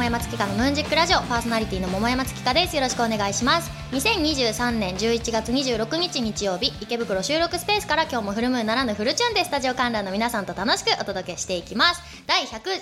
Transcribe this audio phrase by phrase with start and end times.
[0.00, 2.74] 桃山月花のムーンジックラジオパーソナリティの桃山月花です。
[2.74, 3.70] よろしくお願いします。
[3.92, 12.00] 2023年11月26日日曜日池袋収録スペースから今日もフルムーンならぬフルチューンでスタジオ観覧の皆さんと楽しくお届けしていきます。
[12.26, 12.80] 第100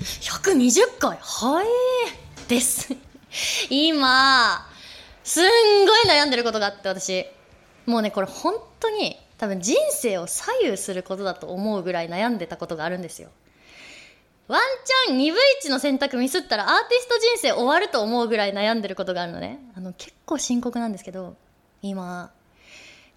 [0.00, 1.16] 120回？
[1.20, 1.66] はい
[2.48, 2.92] です。
[3.70, 4.66] 今
[5.22, 7.24] すんごい悩んでることがあって私。
[7.86, 13.28] もうねこれ本当に多分人生を左右することだと思うぐらい悩んでたことがあるんですよ。
[14.48, 14.60] ワン
[15.06, 19.60] チャン2分1の選択ミスったらアーティスト人生終わると思うぐらい悩んでることがあるのね。
[19.74, 21.36] あの結構深刻なんですけど
[21.80, 22.30] 今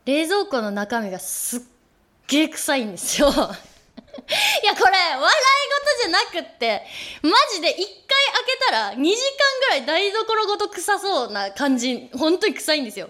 [0.06, 1.62] 冷蔵庫の中身がすっ
[2.28, 3.28] げえ臭いんですよ。
[3.34, 5.32] いやこれ笑い
[5.86, 6.84] 事じゃなくって
[7.22, 7.88] マジで1回開
[8.48, 13.10] けたら2時間ぐらい台所ごと臭そうな感じ本当に臭いんですよ。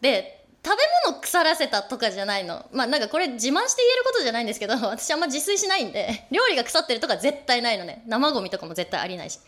[0.00, 2.66] で食べ物腐らせたとかじゃないの。
[2.72, 8.02] まあなんかこれ自慢して言えることじゃないんですけど 私あんま自炊しないんで料理が腐ってるとか絶対ないのね。
[8.08, 9.38] 生ゴミとかも絶対ありないし。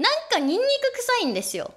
[0.00, 1.72] なんかニンニク臭いんですよ。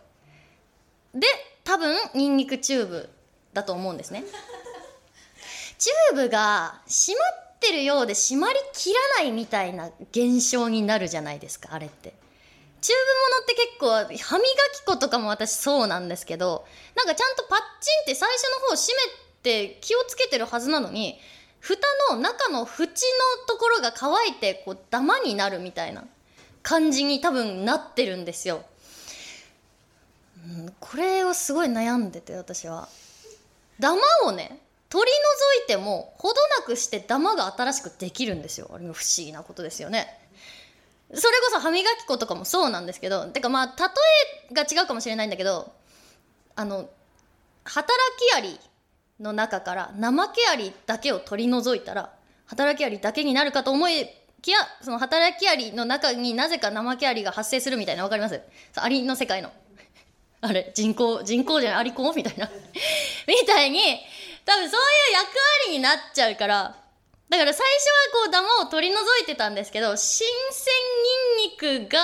[1.14, 1.28] で
[1.64, 3.10] 多分ニンニクチューブ
[3.54, 4.24] だと思うんですね。
[5.78, 7.22] チューブが閉ま
[7.54, 12.14] ってるようで閉まりきらないみたいな現象になるじゃないですかあれって。
[12.88, 21.20] チューブものって結構歯磨き粉とかも私そうなんですけどなんかちゃんとパッチンって最初の方閉めて気をつけてるはずなのに
[21.60, 22.96] 蓋の中の縁の
[23.46, 26.06] ところが乾いてこうダマになるみたいな
[26.64, 28.64] 感じに多分なってるんですよ。
[30.46, 32.88] うん、これをすごい悩んでて私は。
[33.82, 35.12] ダマをね取り
[35.60, 40.08] 除いてもほどなくしてダマが新しくできるんですよあれも不思議なことですよね。
[41.14, 43.74] それこそ歯磨き粉とかもそうなんですけどてかまあ例
[44.52, 45.72] えが違うかもしれないんだけど
[46.56, 46.90] あの
[47.64, 48.60] 働きアリ
[49.20, 52.12] の中から怠けアリだけを取り除いたら
[52.46, 54.08] 働きアリだけになるかと思い
[54.42, 58.40] きやその働きアリの中になぜか怠けアリが発生するみたいな分かります？
[58.76, 59.52] アリの世界の。
[60.40, 62.10] あれ人工人工じゃないアリコ？
[62.12, 62.48] ンみたいな。
[63.28, 63.80] みたいに
[64.46, 65.28] 多分そういう役
[65.66, 66.76] 割になっちゃうから
[67.30, 67.86] だから最初
[68.22, 70.74] はこうダマを取り除いてたんですけど新鮮
[71.42, 71.52] ニン
[71.82, 72.00] ニクが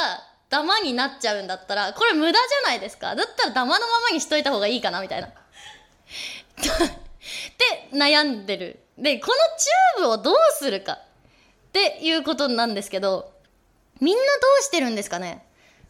[0.50, 5.30] ダマになっちゃうんだったらこれ無駄じゃないですかだったらダマのままにしといた方がいいかなみたいな。
[7.92, 8.80] で悩んでる。
[8.98, 11.00] でこのチューブをどうするかっ
[11.72, 13.34] ていうことなんですけど
[14.00, 14.28] みんなど
[14.60, 15.44] うしてるんですかね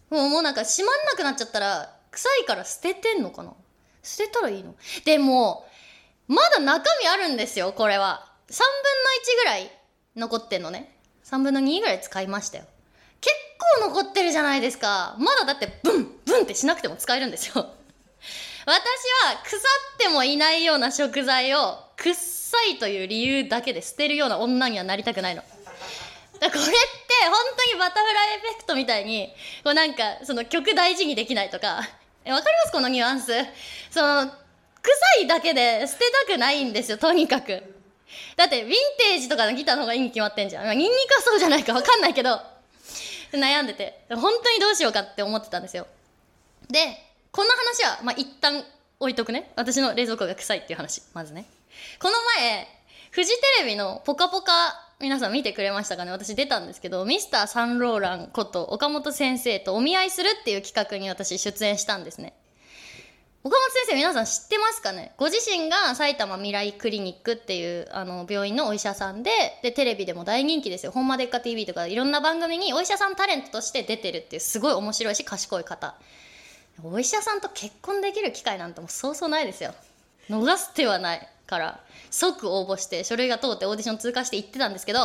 [0.09, 3.53] もうもうなんか閉まんなくなっちゃったら臭いから捨ててんのかな
[4.01, 5.67] 捨てたらいいのでも
[6.27, 8.32] まだ中身あるんですよこれは。
[8.49, 8.65] 3分の
[9.33, 9.71] 1ぐらい
[10.15, 10.95] 残ってんのね。
[11.25, 12.65] 3分の2ぐらい使いましたよ。
[13.21, 13.33] 結
[13.81, 15.15] 構残ってるじゃないですか。
[15.17, 17.53] まだだってブンブンってしなくても使えるんですよ。
[18.65, 18.71] 私
[19.25, 19.61] は腐っ
[19.97, 22.21] てもいないような食材を臭
[22.69, 25.41] いという理由だけで捨てるような女にはなりたくないの。
[26.39, 26.69] だこれって
[27.25, 29.33] 本当にバタフライエフェクトみたいに
[29.63, 31.81] こうなんかその曲大事にできないとか。
[32.25, 32.71] えわかります？
[32.71, 33.33] このニュアンス。
[33.91, 34.25] その
[34.81, 37.63] 臭いだけで捨てたくないんですよとにかく。
[38.35, 40.65] だってヴィンテージとかのギターの方がいいに決まってんじゃん。
[40.65, 42.39] まあニンニクはそうじゃないか分かんないけど、
[43.31, 45.87] 悩んでて、本当にどうしようかって思ってたんですよ。
[46.69, 46.79] で、
[47.31, 48.63] この話は、まあ、一旦
[48.99, 49.51] 置いとくね。
[49.55, 51.45] 私の冷蔵庫が臭いっていう話、まずね。
[51.99, 52.67] この前、
[53.09, 54.51] フジテレビのポカポカ、
[54.99, 62.33] 皆さん見てくれましたかね私出たんですけど、ミスターサンローランこと岡本先生とお見合いするっていう企画に私出演したんですね。
[63.45, 65.11] 岡本先生皆さん知ってますかね？
[65.17, 69.31] ご自身が埼玉未来クリニックっていうあの病院のお医者さんで
[69.61, 75.95] でテレビでも大人気ですよ「ほんまでっか TV」とかいろんな番組にお医者さんタレントとして出てるっていうすごい面白いし賢い方。
[76.83, 79.73] お医者さんと結婚できる機会なんてもうそうそうないですよ。
[80.29, 84.99] 逃す手はないから即応募して書類が通ってオーディション通過して行ってたんですけど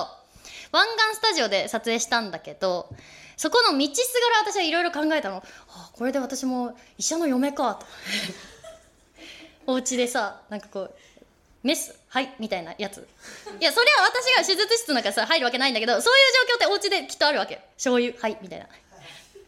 [0.71, 2.89] 湾岸スタジオで撮影したんだけど
[3.39, 7.87] そこの道すがら私はいろいろ考えたの、はあ、これで私も医者の嫁かと。
[9.71, 10.95] お家でさなんかこう
[11.63, 13.07] メスはいみたいなやつ。
[13.61, 17.63] いやそれは私が手術室なんかさ入るわけないんだけどそういう状況ってお家できっとあるわけ。
[17.77, 18.67] 醤油はいみたいな。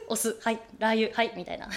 [0.07, 1.69] お酢はいラー油はいみたいな。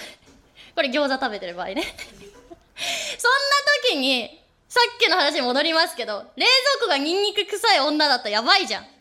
[0.76, 1.82] これ餃子食べてる場合ね。
[1.82, 3.48] そんな
[3.90, 8.93] 時にさっきの話に戻りますけど冷蔵庫がニンニク臭い女だったらやばいじゃん。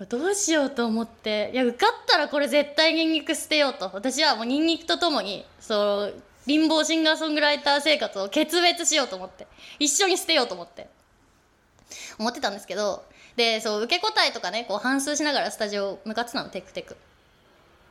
[0.00, 1.50] どうしようと思って。
[1.52, 3.90] いや受かったらこれ絶対ニンニク捨てようと。
[3.92, 9.46] 私はもうニンニクとともにそう貧乏シンガーソングライター生活を決別しようと思って。
[9.78, 10.88] 一緒に捨てようと思って。
[12.18, 13.04] 思ってたんですけど。
[13.36, 16.96] でそう受け答えとかねこう反数しながらスタジオ向かってたのテクテク。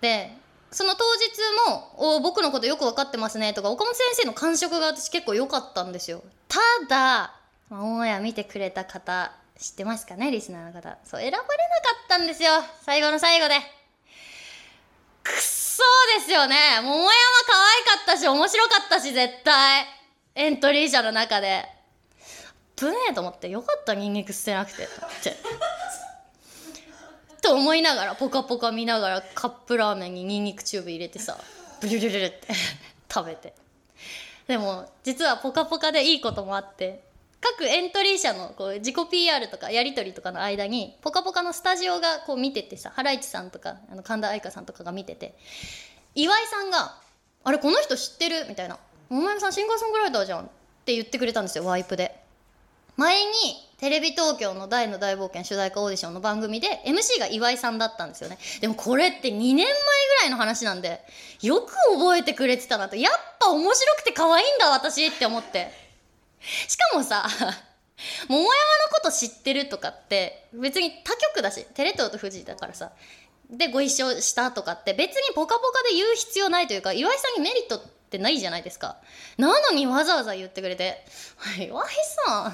[0.02, 0.36] で
[0.72, 6.24] その当日も「お僕のことよく分かってますね」とか岡本先生の感触が私結構良かったんですよ。
[6.48, 7.36] ただ
[7.70, 10.98] オンエア見てくれた方知ってますかねリスナーの方。
[11.04, 11.44] そう選ばれなか
[12.06, 12.52] ったんですよ。
[12.82, 13.56] 最後の最後で。
[15.24, 16.56] くっそーですよね。
[16.82, 17.12] 桃山可
[17.94, 19.86] 愛かったし面白かったし絶対。
[20.36, 21.66] エントリー者の中で。
[22.76, 24.88] ぶねえと思ってよかったニンニク捨てなくて。
[24.88, 25.38] と思って。
[27.42, 31.38] と思いながらポカポカ見ながらカップラーメンにニンニクチューブ入れてさ
[31.82, 32.48] ブルルルルって
[33.14, 33.54] 食べて。
[34.48, 37.04] でも実はポカポカでいいこともあって
[37.44, 45.36] 各エントリー者のこう自己 PR とかやり取りとかの間に「ぽかぽか」のスタジオがこう見ててさハライチさんとかあの神田愛花さんとかが見てて
[46.16, 46.96] 岩井さんが
[47.44, 48.80] 「あれこの人知ってる?」みたいな
[49.10, 50.48] 「桃山さんシンガーソングライターじゃん」っ
[50.86, 52.24] て言ってくれたんですよワイプで。
[52.96, 53.32] 前に
[53.80, 59.72] テレビ東京の大の大冒険主題歌オーディションの番組で MC が岩井さんだったんですよねでもこれって2年前ぐ
[60.22, 61.04] らいの話なんで
[61.42, 65.83] よく覚えてくれてたなとやっぱ面白くて可愛いんだ私って思って
[66.68, 67.28] しかもさ
[68.28, 68.52] 桃山の
[68.92, 72.92] こと知ってるとかって別に他局だしテレ東と富士だからさ
[73.50, 78.98] でご一緒したとかって別に「ぽかぽか」で言う必要ないというか岩井さんにメリットってないじゃないですか。
[79.38, 81.06] なのにわざわざ言ってくれて
[81.58, 81.94] 「岩井
[82.26, 82.54] さん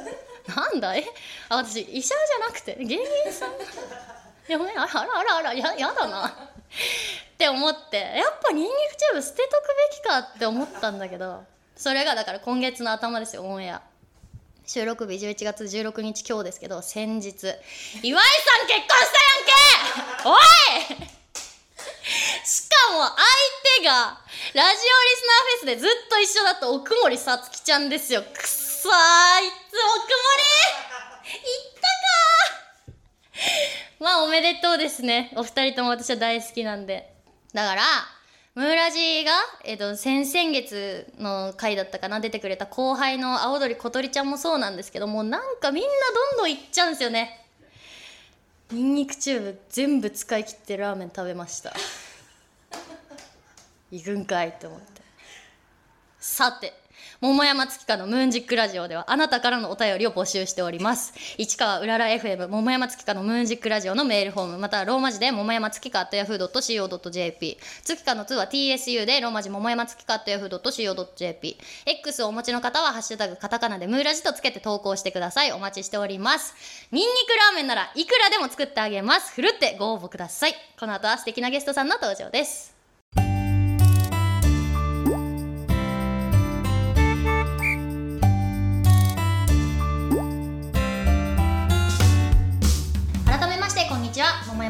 [0.56, 1.04] なんだえ
[1.50, 3.52] あ私医者じゃなくて芸人さん？
[3.52, 6.26] いやあらあらあらややだな。
[6.26, 6.30] っ
[7.38, 11.44] て思ってやっぱニンニクチューブ捨てとくべきかって思ったんだけど。
[11.78, 13.80] それがだから今月の頭ですよオンエア。
[14.66, 17.32] 収録日11月16日今日ですけど先日。
[18.02, 19.46] 岩井さん結婚したやん
[20.24, 20.28] け！
[20.28, 21.08] おい！
[22.44, 23.14] しかも相
[23.78, 24.18] 手が
[24.54, 24.76] ラジオリ
[25.14, 25.22] ス
[25.66, 28.22] ナーフェスでずっと一緒だった奥森さつきちゃんですよ。
[28.22, 29.54] くっそーあいつ奥
[31.22, 31.38] 森！
[31.38, 31.80] 行った
[34.00, 35.32] かまあおめでとうですね。
[35.36, 37.14] お二人とも私は大好きなんで。
[37.54, 37.82] だから
[38.58, 39.30] ムーラジが、
[39.62, 45.88] えっと、先々月の回だったかな出てくれた後輩の青鳥小鳥ちゃんもそうなんですけどもうなんかみんな
[46.32, 47.46] どんどんいっちゃうんですよね。
[48.72, 51.72] ニンニクチューブ全部使い切ってラーメン食べました。
[53.92, 55.02] 行くんかいって思って。
[56.18, 56.74] さて
[57.20, 61.12] 桃山月花のムーンジックラジオではあなたからのお便りを募集しております。
[61.36, 75.50] 市川うらら FM 桃山月花のムーンジックラジオのメールフォームまたはローマ字で桃山月花 yahoo.co.jp 月花の2は TSU でローマ字桃山月花 yahoo.co.jp X をお持ちの方はハッシュタグカタカナでムーラジとつけて投稿してください。
[75.50, 76.54] お待ちしております。
[76.92, 79.34] ニンニクラーメンならいくらでも作ってあげます。
[79.34, 80.54] ふるってご応募ください。
[80.78, 82.77] この後は素敵なゲストさんの登場です。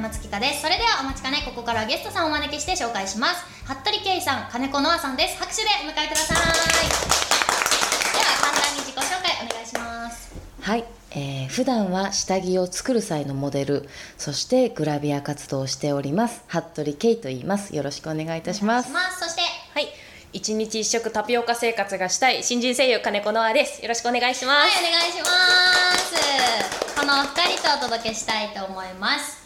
[0.08, 0.62] ちは桃山月花です。
[0.62, 3.44] それではお待ちかねここからゲストさんをお招きして紹介します。
[3.64, 5.38] 服部圭さん金子ノアさんです。
[5.38, 6.36] 拍手でお迎えください。
[6.36, 10.32] では簡単に自己紹介お願いします。
[10.62, 16.42] はい、えー、普段は下着を作る際のモデルそしてグラビア活動をしております。
[16.46, 17.74] 服部圭と言います。
[17.76, 18.90] よろしくお願いいたします。
[19.18, 19.42] そして
[19.74, 19.88] はい。
[20.30, 23.80] 一日一食タピオカ生活がしたい新人声優金子ノアです。
[23.82, 24.78] よろしくお願いしまはいす。
[24.78, 26.88] お願いします。
[26.98, 29.38] この二人とお届けしたいと思います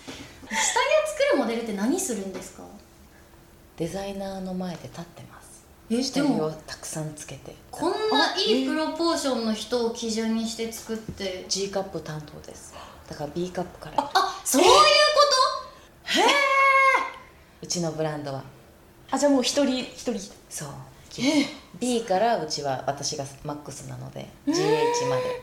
[0.54, 2.62] 下着を作るモデルって何するんですか？
[3.76, 5.64] デザイナーの前で立ってます。
[5.90, 7.54] え下着をたくさんつけて。
[7.70, 11.44] こんないいプロポーションの人を基準にして作って。
[11.48, 12.74] G カップ担当です。
[13.08, 14.10] だから B カップから。
[14.14, 14.74] あそういうこ
[16.06, 16.16] と？
[17.62, 18.42] うちのブランドは。
[19.10, 20.18] あ、じゃあもう一人一人。
[20.48, 20.68] そう。
[21.78, 25.42] B からうちは私がマックスなので GH まで。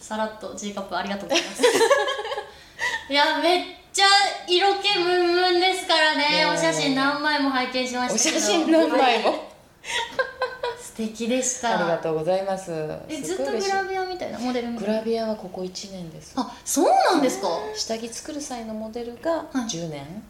[0.00, 1.62] さらっと G カップありがとうございます。
[3.10, 3.64] いやめっ
[3.98, 4.06] ちゃ
[4.46, 6.46] 色気ムンムンですからね。
[6.46, 8.40] お写真何枚も拝見しまおしたけど。
[8.40, 9.48] 写真何枚も？
[10.80, 11.78] 素敵でした。
[11.80, 12.70] ありがとうございます。
[13.08, 16.32] えずっとグラビアみたいなモデルグラビアはここ1年です。
[16.36, 17.48] あそうなんですか？
[17.74, 19.56] 下着作る際のモデルがはい。
[19.68, 20.22] 10年、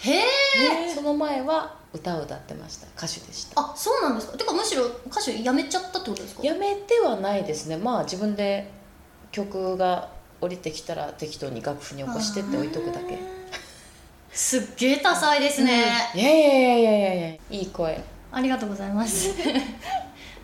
[0.00, 2.86] へえその前は歌を歌ってました。
[2.94, 3.58] 歌手でした。
[3.58, 4.36] あそうなんですか？
[4.36, 6.42] てかむしろ歌手辞めちゃったってことですか？
[6.42, 7.78] やめてはないですね。
[7.78, 8.70] まあ自分で
[9.32, 10.08] 曲が
[10.44, 13.18] 降りてきたら適当に楽譜に起こしてって置いとくだけ。
[14.32, 15.84] すっげえ多彩ですね、
[16.14, 17.28] いやいやいやいやいやいや。
[17.50, 18.00] いい声。
[18.32, 19.30] ありがとうございます。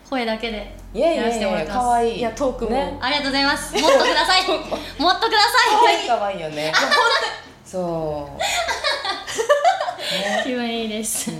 [0.09, 1.79] 声だけでいやらせてもらってます。
[1.79, 2.19] 可愛い。
[2.19, 2.71] いやトークも。
[2.71, 2.97] ね。
[3.01, 3.73] ありがとうございます。
[3.73, 3.79] も。
[3.79, 4.47] っとください。
[4.47, 4.55] も。
[4.55, 5.47] っとくださ
[6.03, 6.07] い。
[6.07, 6.41] 可愛い。
[6.41, 6.73] よね。
[7.65, 8.41] そう。
[10.43, 11.31] 気分いいです、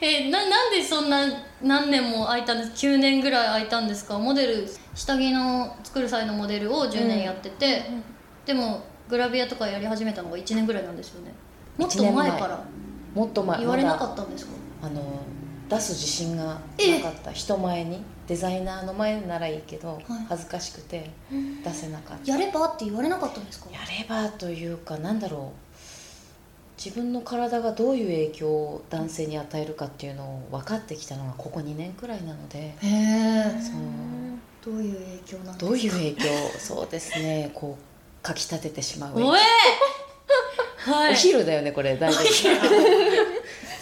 [0.00, 1.26] えななんでそんな
[1.60, 4.18] 何年も空いたんです？9年ぐらい空いたんですか？
[4.18, 7.84] モデル下着の作る際のモデルを10年やってて、
[8.44, 11.32] でもグラビアとかやり始めたのが1年ぐらいなんですよね。
[11.76, 12.64] もっと前から。
[13.14, 14.52] もっと前言われなかまったんですか？
[14.82, 15.02] だあの
[15.68, 16.60] 出す自信がな
[17.02, 17.32] かった。
[17.32, 18.02] 人前に。
[18.28, 21.10] デザイナーの前ならいいけど、恥ずかしくて
[21.64, 22.30] 出せなかった。
[22.30, 23.68] やればって言われなかったんですか？
[23.72, 25.80] やればというかなんだろう。
[26.82, 32.58] 自分の体がどういう影響を男性に与えるかっていうのを分かってきたのがここ2年くらいなので。
[32.58, 33.74] へえそう
[34.64, 35.66] どういう影響なんですか？
[35.66, 36.24] どういう影響？
[36.58, 37.50] そうですね。
[37.54, 39.18] こうかきたててしまう。
[39.20, 39.40] おえ！
[40.78, 41.12] はい。
[41.12, 42.24] お昼だよねこれ大丈夫。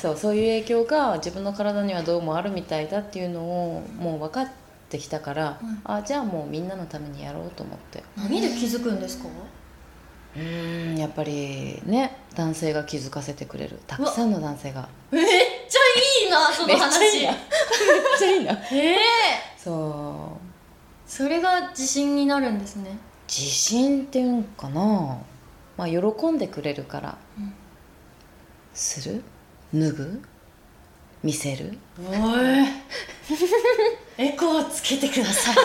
[0.01, 4.49] そうそういう影響が自分の体にはどうもあるみたいだっていうのをもう分かっ
[4.89, 5.81] てきたから、うん。
[5.85, 8.05] あじゃあもうみんなのためにやろうと思って。
[8.17, 9.29] 何で気づくんですか？
[10.37, 13.81] うーんやっぱりね男性が気づかせてくれる。
[13.89, 14.89] たくさんの男性が。
[15.11, 15.31] めっちゃ
[16.25, 17.01] いいなその話。
[17.21, 17.35] めっ
[18.19, 18.53] ちゃいいな。
[18.71, 18.99] ええ
[19.57, 20.48] そう
[21.09, 22.99] それが自信になるんですね。
[23.27, 25.19] 自信っていうんかな。
[25.77, 25.97] まあ喜
[26.31, 27.53] んでくれるから、うん
[28.75, 29.23] する？
[29.75, 30.23] 脱ぐ？
[31.25, 31.77] 見せる？
[31.99, 32.69] おい。
[34.19, 35.57] エコーつけてください。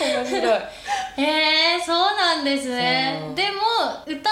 [0.00, 0.60] 面白い。
[1.16, 3.32] へえそうなんですね。
[3.36, 3.60] でも
[4.06, 4.30] 歌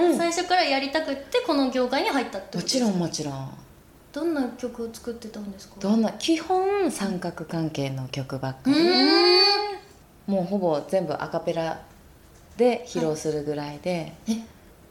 [0.00, 0.12] うん。
[0.12, 3.58] は最初からやりたくってこの業界に入ったってこともちろんもちろん
[4.12, 5.74] どんな曲を作ってたんですか？
[5.80, 8.74] どんな基本三角関係の曲ばっかうり、
[10.26, 11.80] もうほぼ全部アカペラ
[12.56, 14.32] で披露するぐらいで、え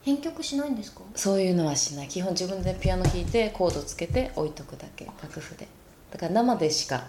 [0.02, 1.02] 編曲しないんですか？
[1.14, 2.08] そういうのはしない。
[2.08, 5.68] 基本自分でピアノ弾いてコードつけて置いとくだけ楽譜で。
[6.10, 7.04] だから生でしか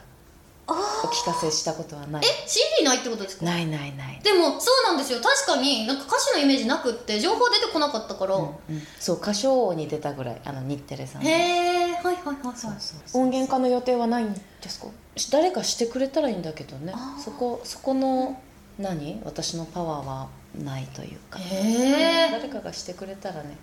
[0.68, 2.24] お聞かせしたことはない。
[2.26, 3.46] え CD ないってことですか？
[3.46, 4.20] ないないない。
[4.22, 5.20] でもそうなんですよ。
[5.22, 8.54] 確かになんか歌詞のイメージなくって情報出てこなかったから、うんうん。
[9.00, 11.30] そう歌唱に出たぐらいあの日テレさんの。
[11.30, 11.71] へえ
[12.04, 12.56] はいはいはいはい。
[12.58, 13.22] そうそうそう。
[13.24, 14.88] 音源化の予定はないんですか？
[15.32, 16.94] 誰かしてくれたらいいんだけどね。
[17.24, 18.40] そこそこの
[18.80, 19.22] 何？
[19.26, 20.28] 私のパワーは
[20.64, 21.40] ないというか。
[21.40, 23.58] へえ誰かがしてくれたらね。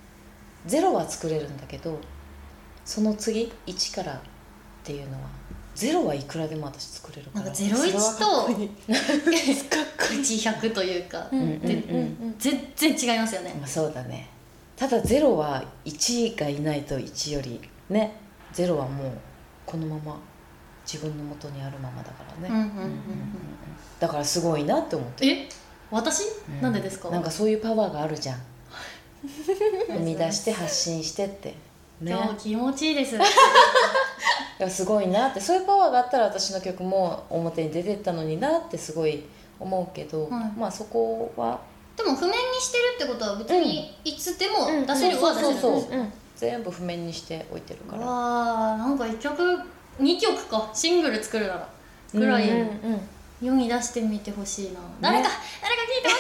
[0.67, 1.99] ゼロは作れるんだけど
[2.85, 4.21] その次1からっ
[4.85, 5.29] ていうのは
[5.75, 7.45] ゼロはいくらでも私作れるから。
[7.47, 8.71] なんか01といい。
[9.99, 11.61] 1100というか、うんうんうん。
[11.61, 13.55] でうん全然違いますよね。
[13.59, 14.29] まあ、そうだね。
[14.77, 18.15] ただゼロは1がいないと1よりね
[18.53, 19.13] ゼロはもう
[19.67, 20.19] このまま
[20.91, 22.71] 自分の元にあるままだからね、
[24.01, 25.27] だからすごいなって思って。
[25.27, 25.49] え？
[25.91, 26.61] 私、うん。
[26.63, 27.11] なんでですか？
[27.11, 28.39] なんかそういうパワーがあるじゃん。
[29.89, 31.55] 生み出して発信してって。
[32.01, 32.13] ね。
[32.13, 33.17] 今日気持ちいいです。
[34.69, 35.41] すごいなって。
[35.41, 39.25] そういうパワーがあったら私の曲も表に出てったのになってすごい
[39.61, 40.53] 思うけど、はい。
[40.59, 41.59] まあそこは
[41.97, 45.91] でも譜面にしてるってことは別にいつでもうん出せるは出せるんですそうそう。
[45.99, 48.07] うん全部譜面にしておいてるから。
[48.07, 49.43] わあなんか1曲
[50.01, 50.71] 2曲か。
[50.73, 51.69] シングル作るなら。
[52.15, 52.49] ぐらい。
[52.49, 52.63] うんう
[52.97, 53.01] ん
[53.41, 55.29] 世に出してみてほしいな、誰か
[55.63, 56.15] 誰か聞いてま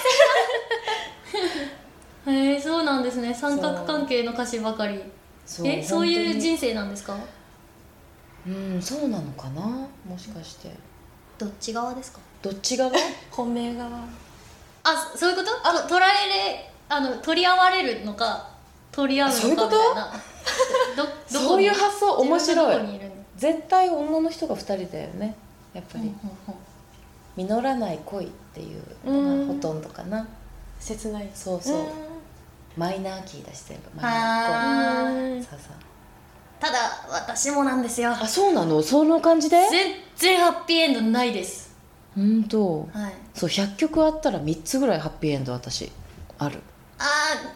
[1.32, 2.30] せんか？
[2.30, 3.34] へえそうなんですね。
[3.34, 5.02] 三角関係の歌詞ばかり。
[5.44, 5.66] そう。
[5.66, 7.16] えそういう本人生なんですか？
[8.46, 9.62] うんそうなのかな？
[10.08, 10.70] もしかして。
[11.38, 12.20] どっち側ですか？
[12.40, 12.92] どっち側？
[13.32, 13.90] 本命側。
[14.84, 15.50] あそういうこと？
[15.82, 18.48] と取られれあの取り合われるのか？
[18.98, 19.94] 取り合うのかみたいそういうこと？
[19.94, 20.12] な
[21.48, 23.00] そういう発想面白い。
[23.36, 25.36] 絶対女の人が2人だよね。
[25.72, 26.14] やっぱり、うんうん
[26.48, 26.54] うん。
[27.36, 30.26] 実らない恋っていううんのがほとんどかな。
[30.80, 31.30] 切ない。
[31.34, 31.82] そうそう、
[32.76, 35.42] マイナーキーだし全部マイあナーーうん。
[35.44, 35.72] そうそう。
[36.60, 36.78] ただ
[37.12, 38.10] 私もなんですよ。
[38.10, 38.82] あそうなの？
[38.82, 39.56] その感じで？
[39.70, 41.70] 全然ハッピーエンドないです。
[42.16, 42.80] 本当。
[42.92, 43.12] はい。
[43.36, 45.92] そう100曲あったら3つぐらいハッピーエンド私
[46.38, 46.60] ある
[46.98, 47.02] あ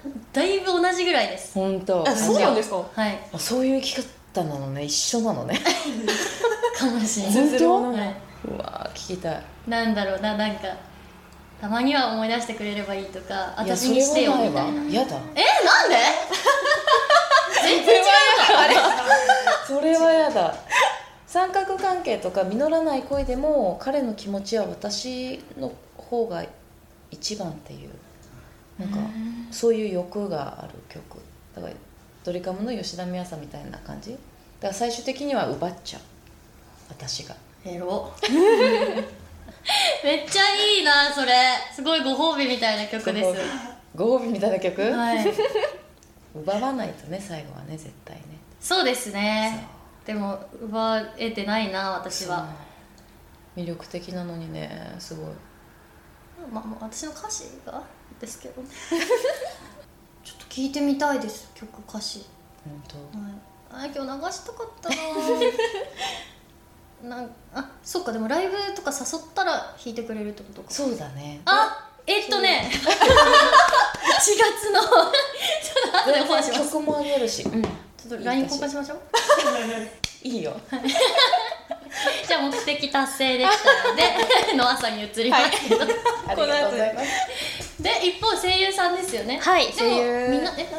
[0.06, 1.54] ーだいぶ同じぐらいです。
[1.54, 2.08] 本当。
[2.08, 2.76] あそうなんですか？
[2.94, 3.18] はい。
[3.32, 4.84] あそういう生き方なのね。
[4.84, 5.58] 一緒なのね。
[6.78, 7.34] かもしれない。
[7.50, 7.82] 本当？
[7.82, 8.14] はい、
[8.48, 9.42] うわー聞きたい。
[9.66, 10.20] なんだろう。
[10.20, 10.68] ななんか
[11.60, 14.32] たまには思い出してくれればいいとか私にしてよ。
[14.36, 14.92] みたいなないわ。
[14.92, 15.16] やだ。
[15.34, 15.96] えなんで？
[17.62, 18.04] 全然違う
[18.52, 18.74] かあれ
[19.66, 20.54] それはやだ。
[21.26, 26.44] 三角関係とか実らない恋でも彼の気持ちは私の方が
[27.10, 27.90] 一番っていう
[28.78, 28.98] なんか
[29.50, 31.18] そういう欲がある曲。
[31.54, 31.74] だから
[32.24, 34.12] ドリカムの吉田美和さんみたいな感じ？
[34.12, 36.02] だから最終的には奪っちゃう。
[36.88, 37.36] 私が。
[37.62, 38.12] ヘロ。
[40.04, 41.32] めっちゃいいなそれ。
[41.74, 43.40] すごいご褒美みたいな曲です。
[43.94, 44.30] ご褒美。
[44.30, 45.32] みたいな曲、はい。
[46.34, 48.22] 奪わないとね最後はね絶対ね。
[48.60, 49.66] そうですね。
[50.06, 52.48] でも奪えてないな私は。
[53.56, 55.26] 魅力的なのにねすごい。
[56.50, 57.82] まあまあ私の歌詞が？
[58.20, 58.62] ですけど。
[58.62, 58.68] ね
[60.24, 62.24] ちょっと聞いてみたいです曲歌詞。
[62.64, 63.76] 本当。
[63.76, 64.88] はい、あ今日流したかった
[67.06, 70.70] ななんあそっかでもライブとか誘ったら弾いてくれるってことか。
[70.70, 71.40] そうだね。
[71.44, 72.70] あえっとね。
[72.70, 74.80] 1 月の。
[74.80, 77.70] ちょっと後でオファーします曲もあげるし、うん、ちょ
[78.06, 79.00] っと LINE 交換しましょう。
[80.22, 80.56] いいよ。
[82.26, 85.84] じゃあ目的達成できたのでの朝に移りますけど、あ
[86.34, 89.38] りがとうございますで一方声優さんですよね。
[89.38, 90.28] はいでも声優。
[90.30, 90.78] みんなえな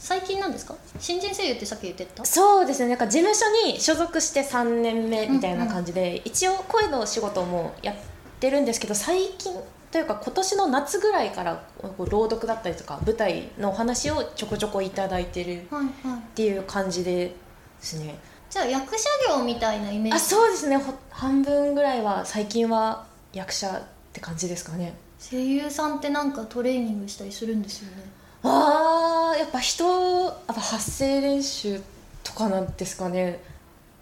[0.00, 0.74] 最近なんですか？
[0.98, 2.24] 新人声優ってさっき言ってた。
[2.24, 7.96] そうですねなんか事務所に所属して3年目みたいな感じで、一応声の仕事もやっ
[8.38, 9.52] てるんですけど最近
[9.90, 11.62] というか今年の夏ぐらいから
[11.98, 15.66] 朗読だったりとか舞台のお話をちょこちょこいただいてるっ
[16.34, 17.34] ていう感じで
[17.80, 18.18] すね。
[18.50, 20.16] じゃあ役者業みたいなイメージ。
[20.16, 20.76] あそうですね。
[20.76, 23.82] ほ半分ぐらいは最近は役者っ
[24.12, 24.94] て感じですかね
[25.30, 28.04] 声優さんってなんかトレーニングしたりするんですよね？
[28.42, 29.84] あーやっぱ人
[30.24, 31.80] やっぱ発声練習
[32.22, 33.40] とかなんですかね。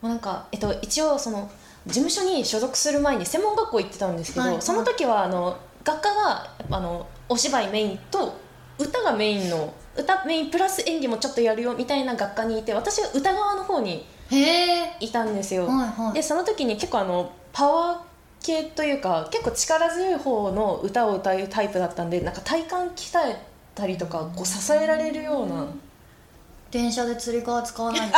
[0.00, 1.48] まあなんか、えっと、一応その
[1.86, 4.52] 事務所に所属する前に専門学校行ってたんですけど、はい。
[4.54, 8.36] はいその時はあの学科がやっぱあのお芝居メインと
[8.78, 14.06] 歌がメインの歌メインプラス演技もちょっとやるよみたいな学科にいて私は歌側の方に
[15.00, 16.14] いたんですよ、はいはい。
[16.14, 18.12] でその時に結構あのパワー
[18.42, 22.75] 系というか結構力強い方の歌を歌うタイプだったんでなんか体幹
[23.11, 23.37] 鍛え
[23.75, 25.66] たりとかこう支えられるような、
[26.70, 28.00] 電車でつり革使わない。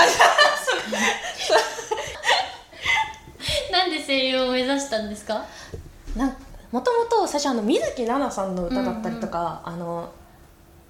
[3.71, 5.45] なんで声優を目指したんですか？
[6.17, 6.37] なん
[6.73, 10.13] もともと最初あの水木奈々さんの歌だったりとか、あの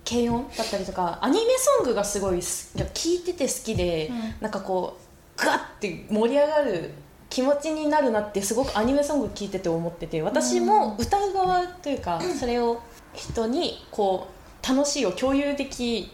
[0.08, 2.84] 軽音だったりとかアニメソングがすごいす聴
[3.16, 4.34] いてて好きで、うん。
[4.40, 4.96] なんかこ
[5.36, 6.90] うガッて盛り上がる
[7.34, 12.80] 気持ちになるなってすごくアニメソング聴いてて思ってて私も歌う側というか、それを
[13.12, 14.28] 人にこ
[14.62, 16.12] う楽しいを共有でき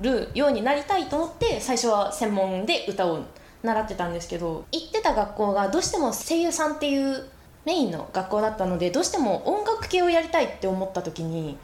[0.00, 3.24] るようになりたいと思って最初は専門で歌を
[3.64, 7.28] 習ってたんですけど行ってた学校がどうしても声優さんっていう
[7.64, 11.58] メインの学校だったのでどうしても音楽系をやりたいって思った時に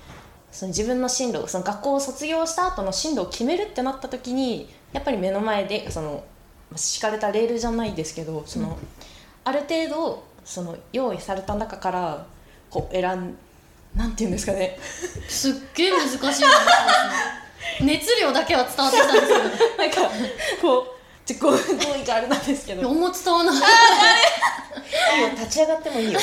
[0.50, 6.24] その自分の進路その学校を卒業した後の進路を決めるってなった時にやっぱり目の前でその
[6.76, 8.78] 敷かれたレールじゃないですけどその、
[9.44, 12.26] ある程度その用意された中から
[12.70, 13.36] こう選ん
[13.94, 14.78] なんていうんですかね。
[15.28, 16.48] すっげえ難しい話ですね。
[17.80, 19.38] 熱量だけは伝わってきたんですけど。
[19.38, 20.00] なんか
[20.60, 20.86] こう
[21.26, 22.88] 自己合意があれなんですけど。
[22.88, 23.54] あんま伝わらない
[25.16, 26.20] いいよ立ち上がってもいいよ。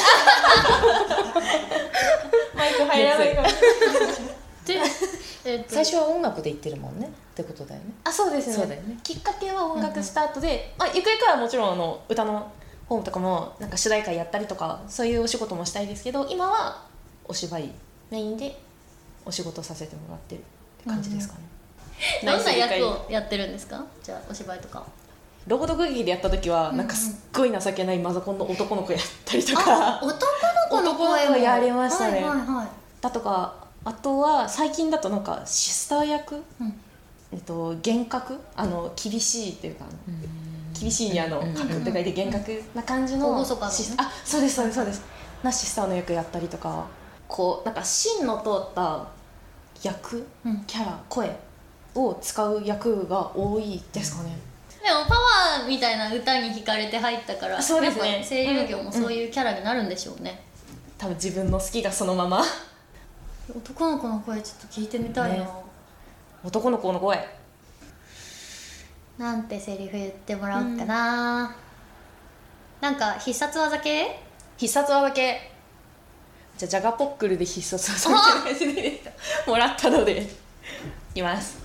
[2.55, 4.81] マイク入らないからで、
[5.45, 7.87] えっと最初は音楽で言ってるもんねってことだよね。
[8.05, 8.53] あそうですね。
[8.53, 8.97] そうだよね。
[9.03, 12.49] きっかけは音楽スタートで、まあ、ゆくゆくはもちろんあの歌の
[12.87, 16.85] 本とかもなんか主題歌やったりとかそういうお仕事もしたいですけど今は
[17.25, 17.71] お芝居
[18.09, 18.57] メインで
[19.25, 20.43] お仕事させてもらってるっ
[20.83, 21.39] て感じですかね、
[22.23, 23.83] どんな役ナイス理解をやってるんですか？
[24.01, 24.85] じゃあお芝居とか。
[25.47, 30.15] 朗読劇でやった時はなんかすっごい情けないマザコンの男の子やったりとあか男の
[30.69, 32.13] 子の声もやりましたね。
[32.13, 32.67] はいはいはい。
[33.01, 36.79] だとかあとは最近だとなんかシスター役、うん
[37.35, 39.85] えっと、厳格あの厳しいっていうか
[40.79, 41.53] 厳しいにあのうん。
[41.53, 43.73] 格って書いて厳格な感じの厳かなね。
[43.75, 45.03] シスあそうですそうですそうです。
[45.43, 46.87] なシスターの役やったりとか。
[47.27, 49.07] こうなんか芯の通った
[49.83, 50.25] 役？
[50.45, 50.63] うん。
[50.65, 51.35] キャラ声
[51.95, 54.37] を使う役が多いですかね、
[54.83, 58.25] でもパワーみたいな歌に惹かれて入ったからそうですね。
[58.27, 60.43] 声優業もそういうキャラになるんでしょうね、
[60.97, 62.43] 多分自分の好きがそのまま。
[63.49, 65.49] 男の子の声ちょっと聞いてみたいな、ね
[66.45, 67.27] 男の子の声。
[69.17, 71.55] なんてセリフ言ってもらおうかな、
[72.81, 74.19] なんか必殺技系？
[74.57, 75.51] 必殺技系。
[76.57, 79.01] じゃあジャガポックルで必殺技みたいな感じで
[79.47, 80.21] もらったので。
[80.21, 80.27] い
[81.15, 81.57] きます。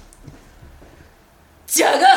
[1.66, 2.11] ジャガポッ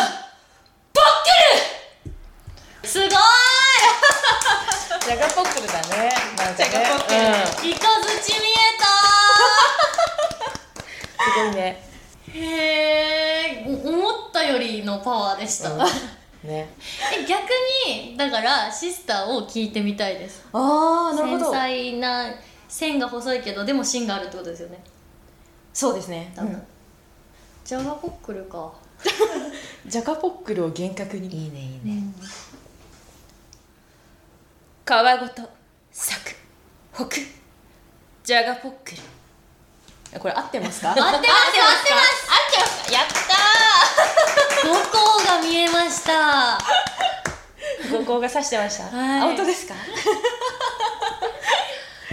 [2.88, 3.10] すごい！
[5.06, 5.98] ジャガポックルだね。
[5.98, 6.14] ね。
[6.56, 7.20] ジャガポックル。
[7.20, 7.22] う
[7.68, 7.72] ん。
[7.72, 8.54] イカズチ見
[11.24, 11.84] すごいね。
[11.88, 11.93] えた
[12.34, 15.86] へえ思ったよりのパワーでした、ね。
[16.46, 16.68] え
[17.28, 17.44] 逆
[17.88, 20.44] にだからシスターを聞いてみたいです。
[20.52, 22.26] ああなるほ繊ど細な
[22.68, 24.84] 線が細いけどでも芯があるってことですよね。
[25.74, 26.62] そうですね、多分、
[27.66, 28.72] ジャガポックルか。
[29.88, 31.28] ジャガポックルを厳格に。
[31.28, 32.04] いいねいいね。
[34.86, 35.50] 皮ごと
[35.92, 36.36] 咲く
[36.92, 37.16] ほく
[38.24, 38.98] ジャガポックル
[40.20, 40.90] これ合ってますか？
[40.90, 41.32] 合ってます合ってます。
[41.32, 41.94] 合って
[42.60, 42.92] ますか？
[42.94, 43.14] やった
[44.68, 44.94] 五光
[45.28, 46.58] が見えました。
[47.88, 49.20] ー五光が指してました、はい。
[49.20, 49.74] あ本当ですか？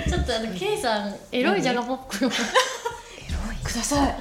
[0.08, 4.16] ちょっとあの K さんエロいジャガポックルをください。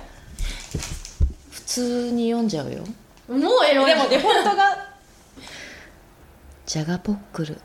[1.52, 2.84] 普通に読んじゃうよ。
[3.28, 3.86] もうエロい。
[3.88, 4.78] でもデフォルトが
[6.65, 7.60] ジャガポックル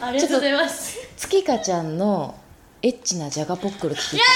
[0.00, 0.98] ありがとうございます。
[0.98, 2.34] いや月香ちゃんの
[2.82, 4.26] エッチなジャガポックル聞いもう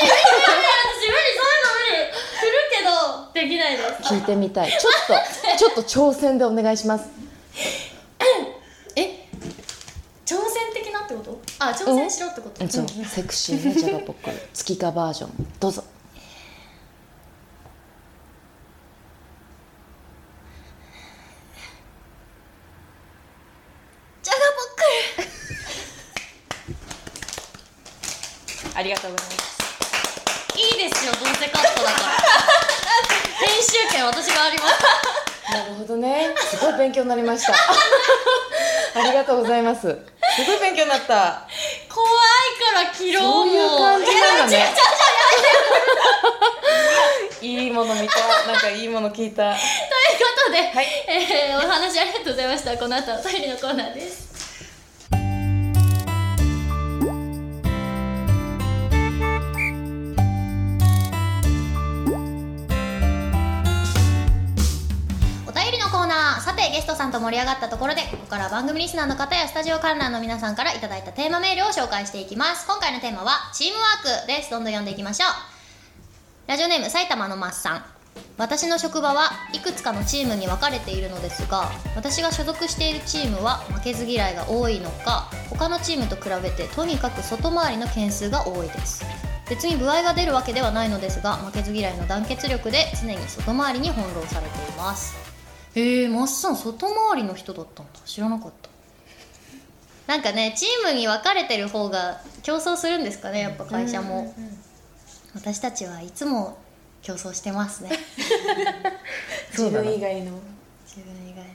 [0.00, 2.12] 無理無理無理私無理そういうの無理。
[2.38, 4.08] するけどできないです。
[4.08, 4.70] た聞いてみたい。
[4.70, 7.08] ちょっとちょっと挑戦でお願いします。
[8.96, 9.26] え
[10.24, 10.66] 挑戦
[11.58, 12.86] あ挑戦しろってこと、うんそう。
[13.06, 14.36] セクシーなジャガポックル。
[14.52, 15.30] 月花バージョン。
[15.58, 15.82] どうぞ
[24.22, 24.76] ジャガポッ
[28.66, 29.56] クルありがとうございます
[30.58, 32.06] いいですよどうせカットだから
[33.46, 39.80] 編集権私がありますなるほどねすごい勉強になりましたありがとうございます。
[39.80, 39.86] す
[40.44, 41.46] ごい勉強になった。
[41.92, 42.10] 怖い
[42.72, 44.74] から切ろうもそういう感じなんだね。
[47.42, 48.14] いいいもの見た。
[48.50, 49.52] なんかいいもの聞いた。
[49.54, 50.86] ということで、はい。
[51.08, 52.76] えーお話ありがとうございました。
[52.76, 54.35] この後はお便りのコーナーです
[66.46, 72.68] さてゲストさんと盛り上がったところでここから番組リスナーの方やスタジオ観覧の皆さんからいただいたテーマメールを紹介していきます。
[72.68, 74.50] 今回のテーマはチームワークです。
[74.52, 75.30] どんどん読んでいきましょう。
[76.46, 77.84] ラジオネーム埼玉のマッさん
[78.38, 89.04] 私の職場はいくつかのチームに分かれているのですが私が所属しているチームは負けず嫌いが多いのか他のチームと比べてとにかく外回りの件数が多いです。
[89.50, 95.25] 別に具合が出るわけではないのですが負けず嫌いの団結力で常に外回りに翻弄されています。
[95.76, 98.70] へえマッさん外回りの人だったんだ知らなかった。
[100.06, 104.34] なんかねチームに分かれてる方が競争するんですかねやっぱ会社も、
[105.34, 106.58] 私たちはいつも
[107.02, 107.90] 競争してますね。
[109.50, 110.32] 自分以外の。
[110.86, 111.50] 自分以外の。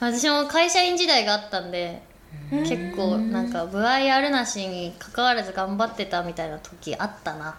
[0.00, 2.02] 私も会社員時代があったんで
[2.50, 7.56] 結構なんか具合あるなしに関わらず頑張ってたみたいな時あったな。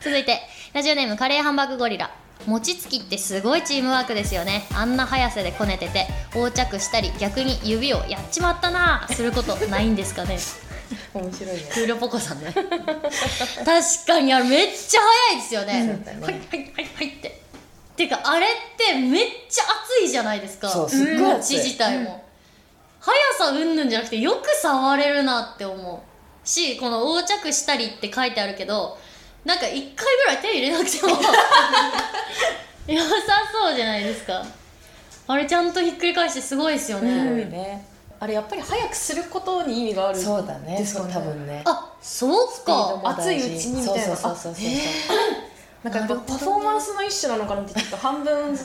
[0.00, 0.40] 続いて
[0.72, 2.10] ラジオネームカレーハンバーグゴリラ
[2.46, 4.66] 餅つきってすごいチームワークですよね。
[4.74, 10.38] あんな速さでこねてて横着したり逆に指をやっちまったなすることないんですかね。
[11.14, 11.62] 面白いね。
[11.72, 12.52] クールポコさんね。
[12.52, 12.64] 確
[14.06, 15.82] かにあれめっちゃ速いですよね。
[15.82, 16.00] ね。
[16.20, 17.42] はいはいはいはいって。
[17.96, 19.64] てかあれってめっちゃ
[19.98, 20.68] 熱いじゃないですか。
[20.68, 21.56] そうすっごい熱い。
[21.56, 22.24] 餅自体も、
[23.00, 26.16] 速さうんぬんじゃなくてよく触れるなって思う。
[26.46, 28.96] しこの横着したりって書いてあるけど
[29.44, 31.08] なんか一回ぐらい手入れなくても
[32.86, 33.08] 良さ
[33.52, 34.44] そうじゃないですか。
[35.28, 37.84] あれちゃんとひっくり返してすごいですよね、すごいね
[38.20, 40.68] あれやっぱり早くすることに意味があるそうだね。
[40.68, 41.12] そうですかね。
[41.14, 41.62] 多分ね。
[41.64, 43.00] あそうか。
[43.04, 44.16] 熱いうちにみたいな。
[44.16, 44.66] そうそうそうそうそう
[45.82, 48.58] なんかやっぱパフォーマンスの一種なのかなってちょっと半分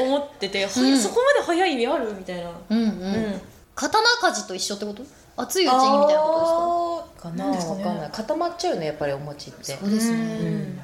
[0.00, 3.40] 思ってて、 はうんそこまで早い意味あるみたいな、うんうん、うん。
[3.74, 5.02] 刀鍛冶と一緒ってこと？
[5.36, 7.30] 熱いうちにみたいなことですか？
[7.30, 9.76] かなねわかんない固まっちゃうよねやっぱりお餅って。
[9.76, 10.80] そうですね、うん。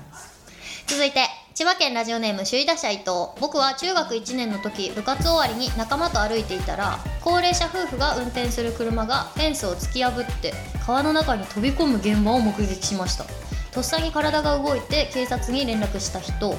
[0.87, 3.11] 続いて千葉県ラジオネーム首位打者伊藤。
[3.39, 10.55] 僕は中学1年の時部活終わりに仲間と歩いていたら高齢者夫婦が運転する車がフェンスを突き破って
[10.87, 13.25] 川の中に飛び込む現場を目撃しました。
[13.71, 16.55] とっさに体が動いて警察に連絡した人。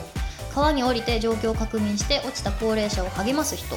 [0.54, 3.76] 川に降りて状況を確認して落ちた高齢者を励ます人。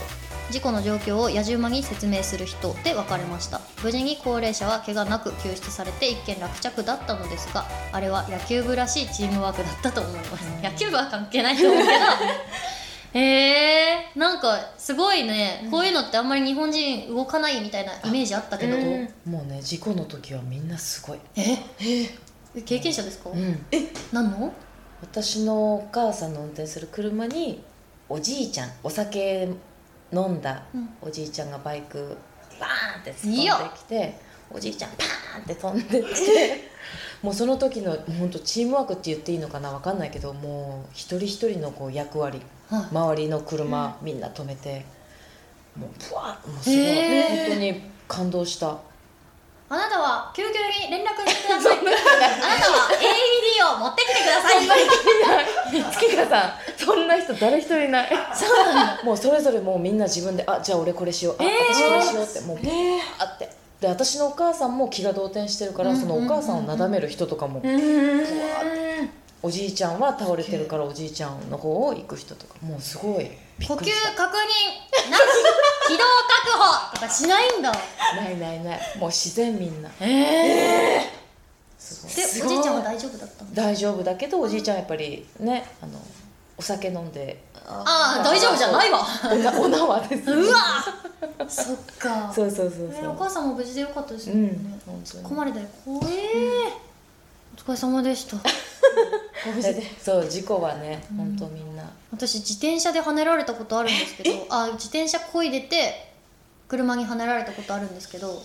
[0.50, 3.61] 事故の状況を野じ馬に説明する人で分かれました。
[3.82, 10.44] 無事に高齢者は怪我なく救出されて一件落着だったのですがあれは野球部らしいチームワークだったと思います。
[10.62, 11.90] 野球部は関係ないと思うけど。
[13.18, 19.09] へえー、なんかすごいね、こういうのってあんまり日本人動かないみたいなイメージあったけど、うん。
[19.24, 21.18] もうね事故の時はみんなすごい。
[21.35, 21.56] え？
[21.80, 22.62] え？
[22.62, 23.66] 経験者ですか、うん。
[24.12, 24.52] 何の？
[25.00, 27.62] 私のお母さんの運転する車に
[28.09, 29.48] おじいちゃんお酒
[30.12, 30.88] 飲んだうん。
[31.02, 32.16] おじいちゃんがバイク
[32.60, 34.18] バーンって突っ込んできて
[34.50, 36.70] おじいちゃんパーンって飛んでって
[37.22, 42.40] もうその時の本当チームワークって言っていいのかな分かんないけどもう一人一人のこう役割
[42.70, 42.84] はい。
[42.90, 44.84] 周りの車、みんな止めて
[45.76, 46.78] もうブワーもうすごい。
[46.78, 47.46] へー。
[47.48, 48.78] 本当に感動した
[49.68, 51.79] あなたは救急に連絡してください。
[51.83, 55.85] あなたは AED を持ってきてください。
[55.92, 58.09] 月川さんそんな人誰一人いない。
[58.33, 59.02] そうなんだ。
[59.02, 61.37] もうそれぞれもうみんな自分であじゃあ俺これしよう。
[61.40, 61.74] あ、えー。
[61.74, 62.40] 私これしようって。
[62.42, 63.35] もうバー。
[63.35, 63.50] って
[63.81, 68.26] で私のお母さんも気が動転してるから、うんそのお母さんをなだめる人とかも、うん
[69.42, 71.50] おじいちゃんは倒れてるからおじいちゃん。
[71.50, 73.79] の方を行く人とかもうすごいび呼吸
[74.16, 75.20] 確認なし
[75.88, 76.04] 気道
[76.46, 77.72] 確保とかしないんだ。
[77.72, 78.80] たないないない。
[78.98, 79.90] もう自然みんな。
[80.00, 80.06] え
[80.98, 81.12] え
[81.78, 85.98] すですおじいちゃんは大丈夫だったんだ大丈夫だけどおじいちゃんはやっぱりねあの
[86.56, 87.44] お酒飲んで。
[87.68, 89.04] ああ大丈夫じゃないわ。
[89.30, 90.56] おなお縄ですうわ！
[91.48, 92.32] そっか。
[92.32, 95.22] そうそうそうえーお母さんも無事でよかったですね、うん本当に。
[95.24, 96.72] ここまでだよ怖え
[97.56, 98.37] お疲れ様でした
[99.44, 101.85] ご無事でそう事故はね本当みんな。
[102.12, 106.12] 私自転車で跳ねられたことあるんですけどあ自転車こいでて
[106.68, 108.42] 車に跳ねられたことあるんですけど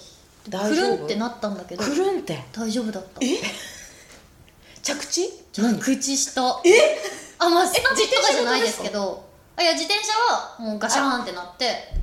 [0.50, 0.96] 大丈夫？
[0.96, 2.44] くるんってなったんだけどくるんって？
[2.52, 3.22] 大丈夫だった。
[4.82, 5.30] 着地？
[5.54, 9.24] 着地したあまあスタッフとかじゃないですけど
[9.56, 11.94] あいや自転車はもうガシャーンってなって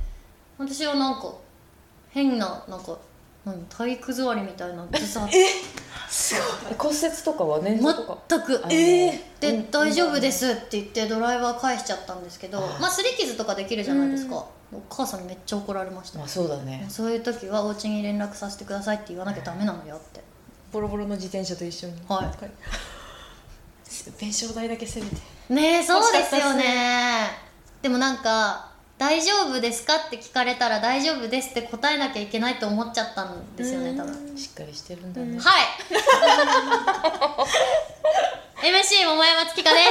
[0.57, 1.33] 私はなんか
[2.09, 2.97] 変ななんか
[3.45, 5.27] 何体育座りみたいなってさ。
[6.77, 9.71] 骨折とかは捻挫とか全くあのでうん。
[9.71, 14.45] 大丈夫ですって言ってドライバー返しちゃったんですけどまあ擦り傷とかできるじゃないですか。
[14.71, 16.19] お母さんにめっちゃ怒られました。
[16.19, 16.85] まあそうだね。
[16.89, 20.21] そういう時はお家に連絡させてくださいって言わなきゃダメなのよって。
[20.71, 21.93] ボロボロの自転車と一緒に。
[22.07, 22.29] はい。
[24.19, 25.15] 弁償代だけせめて。
[25.49, 27.49] ねえそうですよね。
[27.81, 28.68] でもなんか
[28.99, 34.37] 「大丈夫ですか?」って聞かれたら「大丈夫です」って答えなきゃいけないと思っちゃったんですよね多分。
[34.37, 35.39] しっかりしてるんだね。
[35.39, 35.63] はい。
[38.69, 39.83] MC 桃山月花で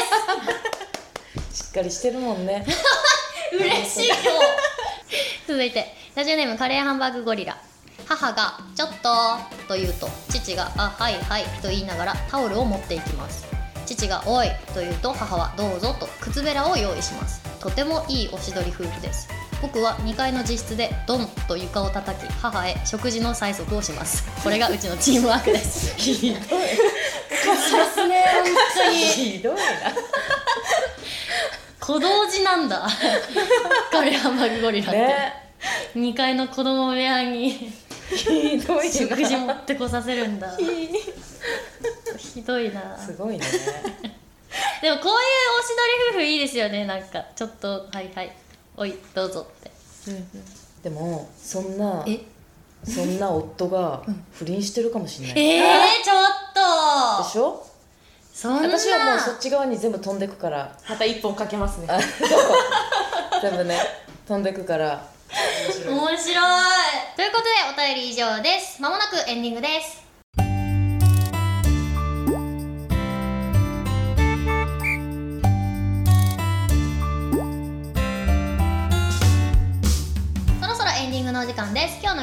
[1.52, 2.64] しっかりしてるもんね。
[3.50, 4.08] す 嬉しい。
[4.08, 4.14] よ
[5.48, 7.56] 続いてラジオネームカレーハンバーグゴリラ。
[8.06, 13.46] 母が「ちょっと」と言うと父が「あはいはい」と言いながらタオルを持っていきます。
[13.86, 19.28] 父が「おい」と言うと母は「どうぞ」と靴べらを用意しますとてもいいおしどり夫婦です。
[19.60, 24.24] 僕は2階の自室でドンと床を叩き母へ食事の催促をします。
[24.42, 25.94] これがうちのチームワークです。
[25.98, 26.40] ひどい。
[26.40, 26.44] で
[27.94, 28.44] すね本
[28.76, 28.96] 当に。
[28.98, 29.60] ひどいな。
[31.80, 32.88] 小道寺なんだ。
[33.90, 35.32] カレーハンバーグゴリラって、ね。
[35.96, 37.72] 2階の子供部屋に
[38.14, 38.92] ひどいな。
[38.92, 40.56] 食事持ってこさせるんだ。
[42.16, 42.96] ひどいな。
[42.98, 43.44] すごいね
[44.82, 45.18] でもこういう
[45.58, 45.68] おし
[46.10, 46.84] どり夫婦いいですよね。
[46.86, 48.32] なんかちょっとはいはい。
[48.76, 49.70] おいどうぞって。
[50.82, 52.20] でもそんなえ？
[52.84, 55.64] そんな夫が不倫してるかもしれない、えー、
[56.04, 56.16] ちょっ
[57.18, 57.24] と！
[57.24, 57.66] でしょ？
[58.32, 58.68] そんな。
[58.68, 60.78] 私はもうそっち側に全部飛んでくから。
[60.88, 61.88] また一本かけますね。
[63.42, 63.76] 全部ね
[64.28, 65.04] 飛んでくから。
[65.86, 66.16] 面白い。
[67.16, 68.80] ということでお便り以上です。
[68.80, 70.07] まもなくエンディングです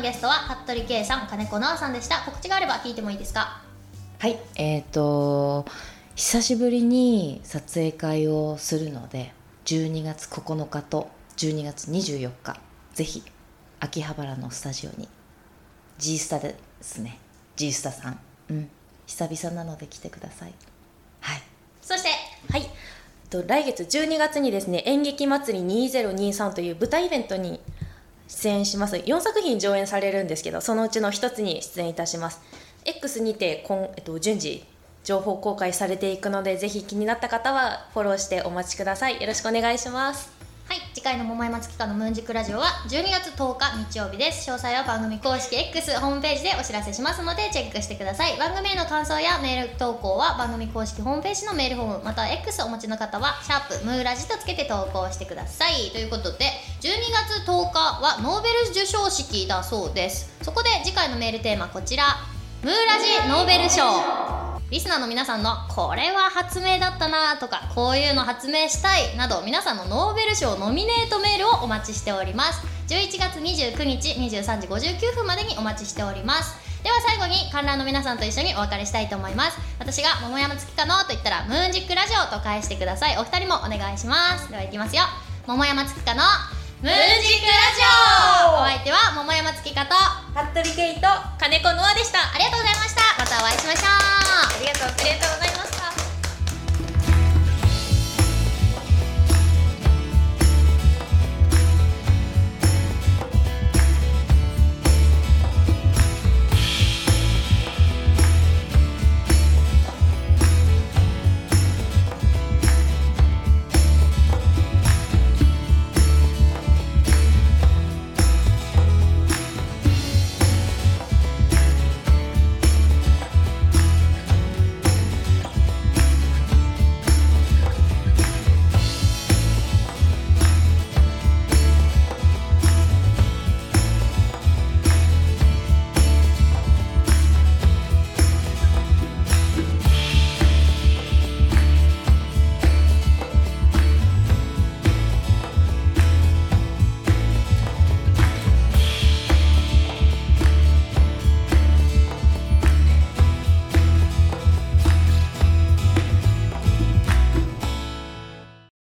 [0.06, 2.20] ゲストは服部圭さん金子直さんでした。
[2.20, 3.64] 告知があれば聞いてもいいですか？
[4.20, 5.66] はいえっ、ー、と
[6.16, 9.34] 久しぶりに撮影会をするので
[9.66, 12.60] 12月9日と12月24日
[12.94, 13.24] ぜひ
[13.80, 15.10] 秋葉原のスタジオに
[15.98, 17.18] G スタですね。
[17.56, 18.20] G スタさん。
[18.52, 18.70] うん。
[19.08, 20.54] 久々なので来てください。
[21.22, 21.42] はい。
[21.82, 22.10] そして
[22.52, 22.70] はい。
[23.32, 27.60] と来月12月にですね演劇祭り2023という舞台イベントに
[28.28, 28.96] 出演します。
[28.96, 32.42] 4作品上演されるんですけどそのうちの1つに出演いたします。
[32.86, 34.64] X にて今、えっと、順次
[35.04, 39.22] 情報公開されていくのでぜひ気になった方はフォローしてお待ちください。
[39.22, 40.35] よろしくお願いします。
[40.68, 44.50] はい次回の桃山月花のムーンジクラジオは12月10日日曜日です。
[44.50, 48.36] 詳細は番組公式 X ホームページでお知らせしますのでチェックしてください。
[48.38, 55.92] 番組への感想やメール投稿は番組公式ホームページのメールフォームまたは X お持ちの方は「シャープムーラジ」とつけて投稿してください。
[55.92, 56.46] ということで
[56.82, 60.34] 12月10日はノーベル授賞式だそうです。
[60.42, 62.06] そこで次回のメールテーマこちら。
[62.64, 64.35] ムーラジノーベル賞。
[64.76, 72.60] リスナーの皆さんのこれは発明だったなとかこういうの発明したいなど皆さんのノーベル賞ノミネートメールをお待ちしております。
[72.90, 76.58] 11月29日23時59分までにお待ちしております。
[76.84, 79.58] では最後に観覧の皆さんと一緒にお別れしたいと思います。
[79.80, 83.18] 私が桃山月花のと言ったらムーンジックラジオと返してください。
[83.18, 84.52] お二人もお願いします。
[84.52, 85.04] ではいきますよ。
[85.48, 87.80] 桃山月花のムーンジックラジ
[88.52, 88.62] オ。
[88.62, 89.96] お相手は桃山月花と
[90.34, 91.08] 服部圭と
[91.40, 92.20] 金子ノアでした。
[92.34, 93.02] ありがとうございました。
[93.18, 93.88] またお会いしましょう。
[93.88, 95.75] ありがとうありがとうございます